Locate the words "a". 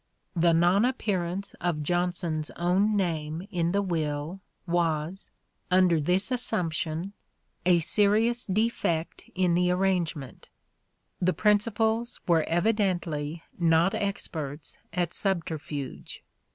7.67-7.77